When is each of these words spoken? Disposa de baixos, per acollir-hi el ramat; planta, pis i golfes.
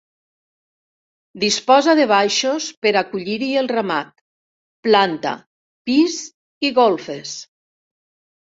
Disposa 1.43 1.93
de 1.99 2.07
baixos, 2.11 2.69
per 2.85 2.93
acollir-hi 3.03 3.51
el 3.63 3.69
ramat; 3.75 4.09
planta, 4.89 5.37
pis 5.91 6.19
i 6.67 6.73
golfes. 6.81 7.37